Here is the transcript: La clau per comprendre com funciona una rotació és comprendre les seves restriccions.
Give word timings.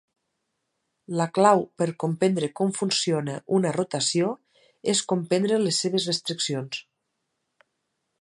La 1.17 1.25
clau 1.33 1.59
per 1.81 1.87
comprendre 2.03 2.49
com 2.59 2.71
funciona 2.77 3.35
una 3.57 3.73
rotació 3.77 4.31
és 4.95 5.03
comprendre 5.13 5.61
les 5.67 5.83
seves 5.85 6.09
restriccions. 6.13 6.81